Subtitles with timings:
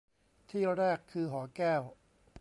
[0.49, 1.81] ที่แรกคือหอแก้ว